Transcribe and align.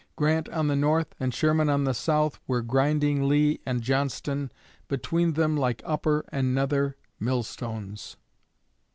Grant 0.15 0.49
on 0.49 0.67
the 0.67 0.75
north 0.75 1.13
and 1.19 1.31
Sherman 1.31 1.69
on 1.69 1.83
the 1.83 1.93
south 1.93 2.39
were 2.47 2.63
grinding 2.63 3.29
Lee 3.29 3.59
and 3.67 3.83
Johnston 3.83 4.51
between 4.87 5.33
them 5.33 5.55
like 5.55 5.83
upper 5.85 6.25
and 6.29 6.55
nether 6.55 6.97
millstones. 7.19 8.17